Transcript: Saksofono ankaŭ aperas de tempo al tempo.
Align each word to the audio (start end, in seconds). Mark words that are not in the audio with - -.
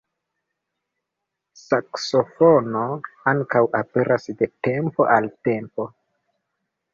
Saksofono 1.63 2.81
ankaŭ 3.33 3.61
aperas 3.81 4.27
de 4.41 4.49
tempo 4.69 5.07
al 5.19 5.31
tempo. 5.51 5.89